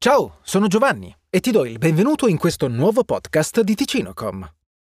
[0.00, 4.48] Ciao, sono Giovanni e ti do il benvenuto in questo nuovo podcast di Ticinocom.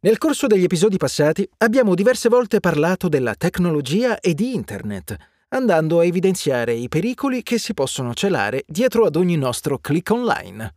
[0.00, 5.14] Nel corso degli episodi passati abbiamo diverse volte parlato della tecnologia e di Internet,
[5.48, 10.76] andando a evidenziare i pericoli che si possono celare dietro ad ogni nostro click online.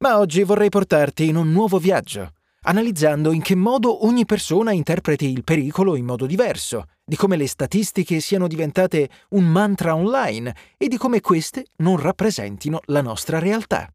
[0.00, 2.33] Ma oggi vorrei portarti in un nuovo viaggio,
[2.64, 7.48] analizzando in che modo ogni persona interpreti il pericolo in modo diverso, di come le
[7.48, 13.88] statistiche siano diventate un mantra online e di come queste non rappresentino la nostra realtà.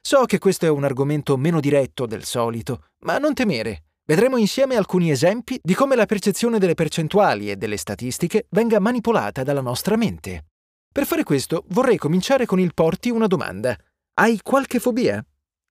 [0.00, 3.84] So che questo è un argomento meno diretto del solito, ma non temere.
[4.06, 9.42] Vedremo insieme alcuni esempi di come la percezione delle percentuali e delle statistiche venga manipolata
[9.42, 10.44] dalla nostra mente.
[10.92, 13.74] Per fare questo vorrei cominciare con il porti una domanda.
[14.16, 15.24] Hai qualche fobia?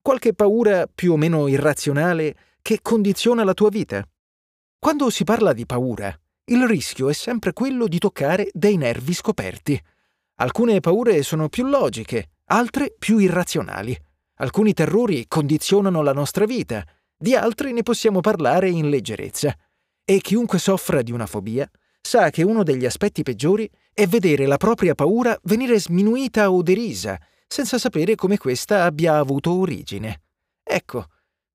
[0.03, 4.05] Qualche paura più o meno irrazionale che condiziona la tua vita?
[4.77, 6.13] Quando si parla di paura,
[6.51, 9.81] il rischio è sempre quello di toccare dei nervi scoperti.
[10.39, 13.97] Alcune paure sono più logiche, altre più irrazionali.
[14.39, 16.85] Alcuni terrori condizionano la nostra vita,
[17.17, 19.57] di altri ne possiamo parlare in leggerezza.
[20.03, 21.65] E chiunque soffra di una fobia
[22.01, 27.17] sa che uno degli aspetti peggiori è vedere la propria paura venire sminuita o derisa,
[27.53, 30.21] senza sapere come questa abbia avuto origine.
[30.63, 31.05] Ecco,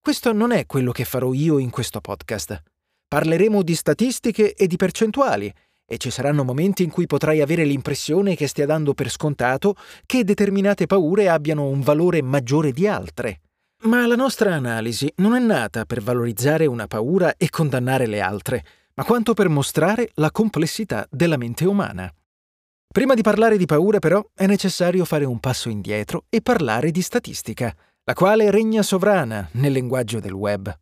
[0.00, 2.62] questo non è quello che farò io in questo podcast.
[3.08, 5.52] Parleremo di statistiche e di percentuali,
[5.84, 9.74] e ci saranno momenti in cui potrai avere l'impressione che stia dando per scontato
[10.06, 13.40] che determinate paure abbiano un valore maggiore di altre.
[13.82, 18.64] Ma la nostra analisi non è nata per valorizzare una paura e condannare le altre,
[18.94, 22.08] ma quanto per mostrare la complessità della mente umana.
[22.98, 27.00] Prima di parlare di paura, però, è necessario fare un passo indietro e parlare di
[27.00, 30.76] statistica, la quale regna sovrana nel linguaggio del web.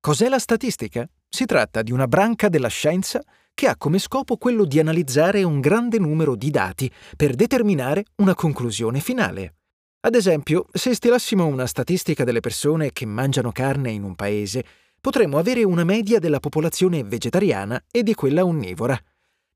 [0.00, 1.08] Cos'è la statistica?
[1.28, 3.22] Si tratta di una branca della scienza
[3.54, 8.34] che ha come scopo quello di analizzare un grande numero di dati per determinare una
[8.34, 9.54] conclusione finale.
[10.00, 14.64] Ad esempio, se stilassimo una statistica delle persone che mangiano carne in un paese,
[15.00, 19.00] potremmo avere una media della popolazione vegetariana e di quella onnivora.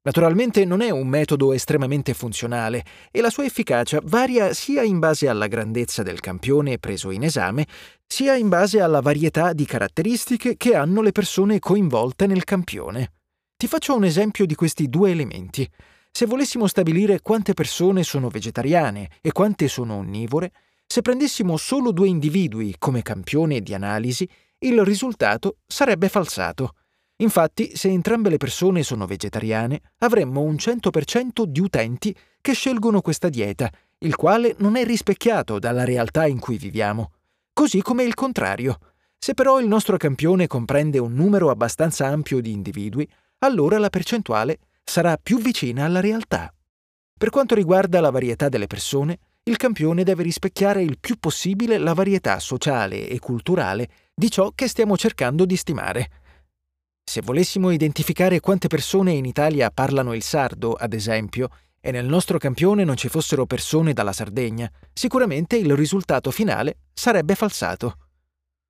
[0.07, 5.29] Naturalmente non è un metodo estremamente funzionale e la sua efficacia varia sia in base
[5.29, 7.67] alla grandezza del campione preso in esame,
[8.07, 13.13] sia in base alla varietà di caratteristiche che hanno le persone coinvolte nel campione.
[13.57, 15.67] Ti faccio un esempio di questi due elementi.
[16.11, 20.53] Se volessimo stabilire quante persone sono vegetariane e quante sono onnivore,
[20.87, 24.29] se prendessimo solo due individui come campione di analisi,
[24.59, 26.75] il risultato sarebbe falsato.
[27.17, 33.29] Infatti, se entrambe le persone sono vegetariane, avremmo un 100% di utenti che scelgono questa
[33.29, 37.13] dieta, il quale non è rispecchiato dalla realtà in cui viviamo.
[37.53, 38.79] Così come il contrario.
[39.17, 43.09] Se però il nostro campione comprende un numero abbastanza ampio di individui,
[43.39, 46.53] allora la percentuale sarà più vicina alla realtà.
[47.17, 51.95] Per quanto riguarda la varietà delle persone, il campione deve rispecchiare il più possibile la
[51.95, 56.11] varietà sociale e culturale di ciò che stiamo cercando di stimare.
[57.05, 61.49] Se volessimo identificare quante persone in Italia parlano il sardo, ad esempio,
[61.81, 67.35] e nel nostro campione non ci fossero persone dalla Sardegna, sicuramente il risultato finale sarebbe
[67.35, 67.99] falsato.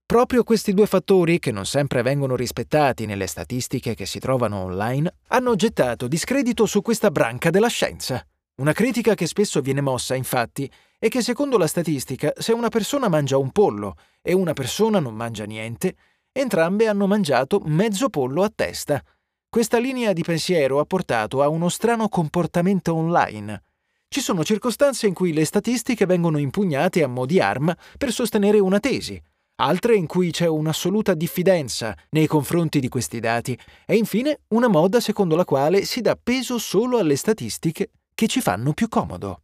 [0.04, 5.14] Proprio questi due fattori, che non sempre vengono rispettati nelle statistiche che si trovano online,
[5.28, 8.22] hanno gettato discredito su questa branca della scienza.
[8.56, 13.08] Una critica che spesso viene mossa, infatti, è che secondo la statistica, se una persona
[13.08, 15.94] mangia un pollo e una persona non mangia niente,
[16.36, 19.00] Entrambe hanno mangiato mezzo pollo a testa.
[19.48, 23.62] Questa linea di pensiero ha portato a uno strano comportamento online.
[24.08, 28.58] Ci sono circostanze in cui le statistiche vengono impugnate a mo' di arma per sostenere
[28.58, 29.22] una tesi,
[29.60, 33.56] altre in cui c'è un'assoluta diffidenza nei confronti di questi dati
[33.86, 38.40] e infine una moda secondo la quale si dà peso solo alle statistiche che ci
[38.40, 39.42] fanno più comodo.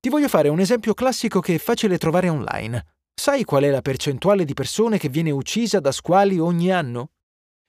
[0.00, 2.97] Ti voglio fare un esempio classico che è facile trovare online.
[3.18, 7.10] Sai qual è la percentuale di persone che viene uccisa da squali ogni anno?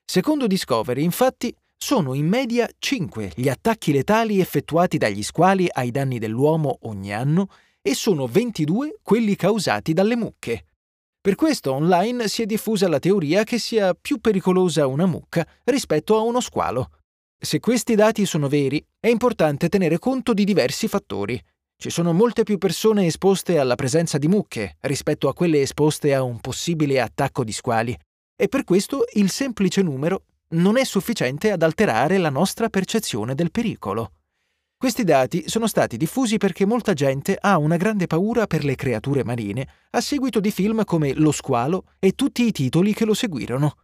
[0.05, 6.19] Secondo Discovery, infatti, sono in media 5 gli attacchi letali effettuati dagli squali ai danni
[6.19, 7.47] dell'uomo ogni anno
[7.81, 10.65] e sono 22 quelli causati dalle mucche.
[11.19, 16.15] Per questo online si è diffusa la teoria che sia più pericolosa una mucca rispetto
[16.15, 16.91] a uno squalo.
[17.39, 21.41] Se questi dati sono veri, è importante tenere conto di diversi fattori,
[21.81, 26.21] ci sono molte più persone esposte alla presenza di mucche rispetto a quelle esposte a
[26.21, 27.97] un possibile attacco di squali
[28.35, 30.23] e per questo il semplice numero
[30.55, 34.11] non è sufficiente ad alterare la nostra percezione del pericolo.
[34.75, 39.23] Questi dati sono stati diffusi perché molta gente ha una grande paura per le creature
[39.23, 43.77] marine a seguito di film come Lo squalo e tutti i titoli che lo seguirono.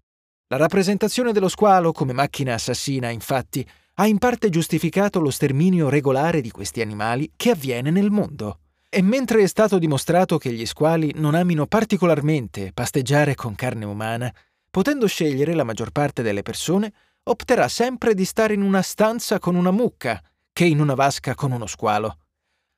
[0.50, 3.65] La rappresentazione dello squalo come macchina assassina, infatti,
[3.95, 8.59] ha in parte giustificato lo sterminio regolare di questi animali che avviene nel mondo.
[8.89, 14.33] E mentre è stato dimostrato che gli squali non amino particolarmente pasteggiare con carne umana,
[14.69, 16.92] potendo scegliere la maggior parte delle persone,
[17.24, 20.21] opterà sempre di stare in una stanza con una mucca
[20.51, 22.18] che in una vasca con uno squalo.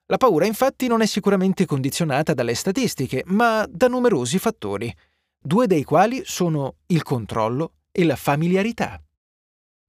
[0.06, 4.96] La paura infatti non è sicuramente condizionata dalle statistiche, ma da numerosi fattori,
[5.40, 9.02] due dei quali sono il controllo e la familiarità.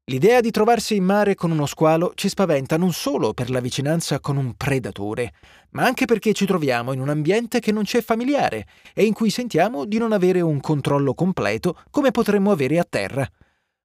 [0.08, 4.20] L'idea di trovarsi in mare con uno squalo ci spaventa non solo per la vicinanza
[4.20, 5.34] con un predatore,
[5.72, 9.12] ma anche perché ci troviamo in un ambiente che non ci è familiare e in
[9.12, 13.28] cui sentiamo di non avere un controllo completo come potremmo avere a terra.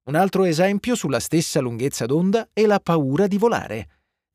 [0.05, 3.87] Un altro esempio sulla stessa lunghezza d'onda è la paura di volare.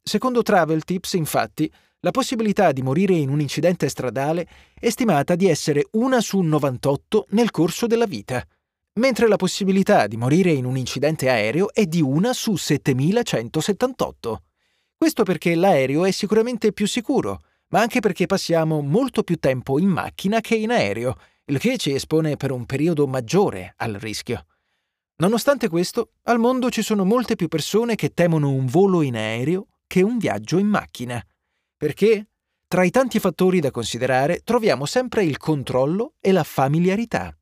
[0.02, 4.46] Secondo Travel Tips, infatti, la possibilità di morire in un incidente stradale
[4.79, 8.46] è stimata di essere una su 98 nel corso della vita
[8.94, 14.43] mentre la possibilità di morire in un incidente aereo è di una su 7178.
[14.96, 19.88] Questo perché l'aereo è sicuramente più sicuro, ma anche perché passiamo molto più tempo in
[19.88, 24.44] macchina che in aereo, il che ci espone per un periodo maggiore al rischio.
[25.17, 29.67] Nonostante questo, al mondo ci sono molte più persone che temono un volo in aereo
[29.87, 31.25] che un viaggio in macchina.
[31.76, 32.29] Perché?
[32.67, 37.38] Tra i tanti fattori da considerare troviamo sempre il controllo e la familiarità.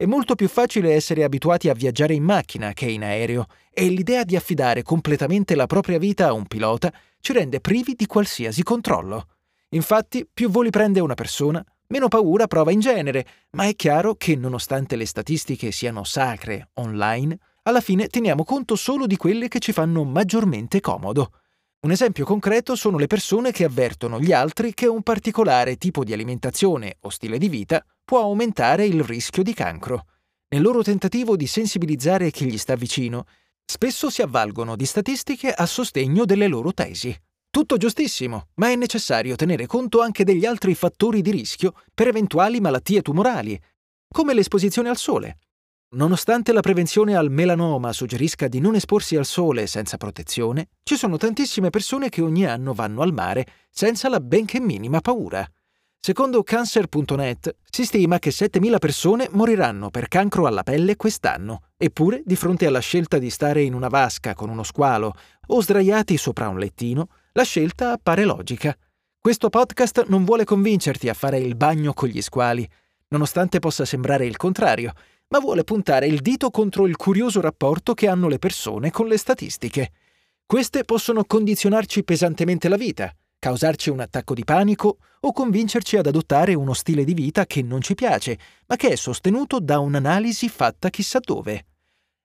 [0.00, 4.22] È molto più facile essere abituati a viaggiare in macchina che in aereo e l'idea
[4.22, 9.26] di affidare completamente la propria vita a un pilota ci rende privi di qualsiasi controllo.
[9.70, 14.36] Infatti, più voli prende una persona, meno paura prova in genere, ma è chiaro che
[14.36, 19.72] nonostante le statistiche siano sacre online, alla fine teniamo conto solo di quelle che ci
[19.72, 21.32] fanno maggiormente comodo.
[21.80, 26.12] Un esempio concreto sono le persone che avvertono gli altri che un particolare tipo di
[26.12, 30.06] alimentazione o stile di vita può aumentare il rischio di cancro.
[30.48, 33.26] Nel loro tentativo di sensibilizzare chi gli sta vicino,
[33.64, 37.16] spesso si avvalgono di statistiche a sostegno delle loro tesi.
[37.48, 42.58] Tutto giustissimo, ma è necessario tenere conto anche degli altri fattori di rischio per eventuali
[42.58, 43.56] malattie tumorali,
[44.12, 45.38] come l'esposizione al sole,
[45.90, 51.16] Nonostante la prevenzione al melanoma suggerisca di non esporsi al sole senza protezione, ci sono
[51.16, 55.50] tantissime persone che ogni anno vanno al mare senza la benché minima paura.
[55.98, 62.36] Secondo cancer.net si stima che 7.000 persone moriranno per cancro alla pelle quest'anno, eppure di
[62.36, 65.14] fronte alla scelta di stare in una vasca con uno squalo
[65.46, 68.76] o sdraiati sopra un lettino, la scelta appare logica.
[69.18, 72.68] Questo podcast non vuole convincerti a fare il bagno con gli squali,
[73.08, 74.92] nonostante possa sembrare il contrario,
[75.28, 79.18] ma vuole puntare il dito contro il curioso rapporto che hanno le persone con le
[79.18, 79.90] statistiche.
[80.46, 86.54] Queste possono condizionarci pesantemente la vita, causarci un attacco di panico o convincerci ad adottare
[86.54, 90.88] uno stile di vita che non ci piace, ma che è sostenuto da un'analisi fatta
[90.88, 91.66] chissà dove.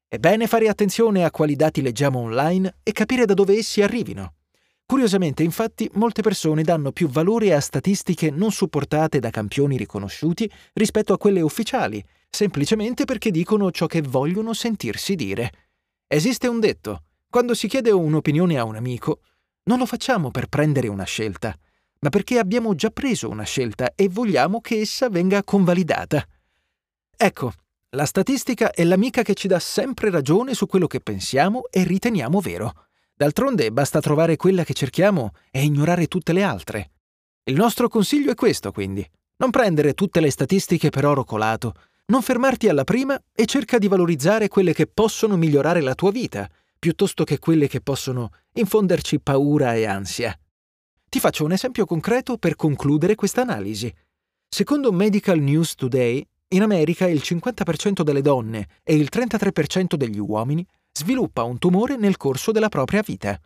[0.07, 4.35] È bene fare attenzione a quali dati leggiamo online e capire da dove essi arrivino.
[4.85, 11.13] Curiosamente, infatti, molte persone danno più valore a statistiche non supportate da campioni riconosciuti rispetto
[11.13, 12.03] a quelle ufficiali,
[12.35, 15.51] semplicemente perché dicono ciò che vogliono sentirsi dire.
[16.07, 19.19] Esiste un detto, quando si chiede un'opinione a un amico,
[19.65, 21.55] non lo facciamo per prendere una scelta,
[21.99, 26.25] ma perché abbiamo già preso una scelta e vogliamo che essa venga convalidata.
[27.15, 27.53] Ecco,
[27.91, 32.41] la statistica è l'amica che ci dà sempre ragione su quello che pensiamo e riteniamo
[32.41, 32.87] vero.
[33.13, 36.89] D'altronde basta trovare quella che cerchiamo e ignorare tutte le altre.
[37.43, 39.07] Il nostro consiglio è questo, quindi.
[39.37, 41.73] Non prendere tutte le statistiche per oro colato,
[42.05, 46.49] non fermarti alla prima e cerca di valorizzare quelle che possono migliorare la tua vita,
[46.77, 50.37] piuttosto che quelle che possono infonderci paura e ansia.
[51.07, 53.93] Ti faccio un esempio concreto per concludere questa analisi.
[54.49, 60.65] Secondo Medical News Today, in America il 50% delle donne e il 33% degli uomini
[60.91, 63.39] sviluppa un tumore nel corso della propria vita.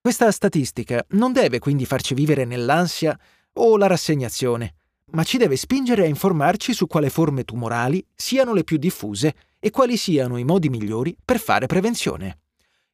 [0.00, 3.18] Questa statistica non deve quindi farci vivere nell'ansia
[3.54, 4.74] o la rassegnazione,
[5.12, 9.70] ma ci deve spingere a informarci su quale forme tumorali siano le più diffuse e
[9.70, 12.40] quali siano i modi migliori per fare prevenzione.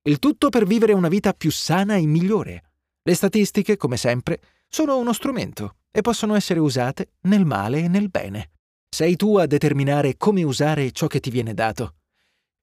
[0.02, 2.62] Il tutto per vivere una vita più sana e migliore.
[3.02, 8.09] Le statistiche, come sempre, sono uno strumento e possono essere usate nel male e nel
[8.09, 8.50] bene.
[8.88, 11.95] Sei tu a determinare come usare ciò che ti viene dato.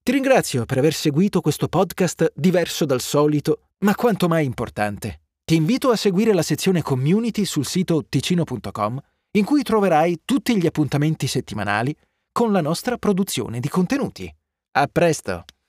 [0.01, 5.21] Ti ringrazio per aver seguito questo podcast diverso dal solito, ma quanto mai importante.
[5.43, 10.65] Ti invito a seguire la sezione community sul sito ticino.com in cui troverai tutti gli
[10.65, 11.95] appuntamenti settimanali
[12.31, 14.33] con la nostra produzione di contenuti.
[14.71, 15.45] A presto!